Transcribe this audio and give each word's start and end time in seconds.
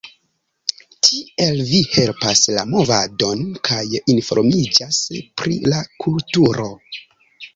Tiel 1.07 1.59
vi 1.71 1.81
helpas 1.97 2.39
la 2.55 2.63
movadon 2.71 3.43
kaj 3.69 3.81
informiĝas 4.15 5.03
pri 5.43 5.59
la 5.75 5.83
kulturo. 6.05 6.69